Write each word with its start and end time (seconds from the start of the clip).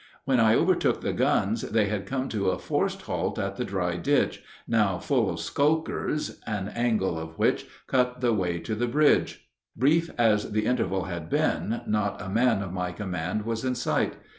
When 0.25 0.39
I 0.39 0.55
overtook 0.55 1.01
the 1.01 1.13
guns 1.13 1.61
they 1.61 1.85
had 1.85 2.07
come 2.07 2.27
to 2.29 2.49
a 2.49 2.57
forced 2.57 3.03
halt 3.03 3.37
at 3.37 3.57
the 3.57 3.63
dry 3.63 3.97
ditch, 3.97 4.41
now 4.67 4.97
full 4.97 5.29
of 5.29 5.39
skulkers, 5.39 6.41
an 6.47 6.69
angle 6.69 7.19
of 7.19 7.37
which 7.37 7.67
cut 7.85 8.19
the 8.19 8.33
way 8.33 8.57
to 8.61 8.73
the 8.73 8.87
bridge. 8.87 9.47
Brief 9.75 10.09
as 10.17 10.53
the 10.53 10.65
interval 10.65 11.03
had 11.03 11.29
been, 11.29 11.81
not 11.85 12.19
a 12.19 12.29
man 12.29 12.63
of 12.63 12.73
my 12.73 12.91
command 12.91 13.45
was 13.45 13.63
in 13.63 13.75
sight. 13.75 14.15